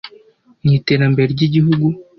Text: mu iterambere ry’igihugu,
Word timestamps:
mu 0.63 0.71
iterambere 0.79 1.27
ry’igihugu, 1.33 1.85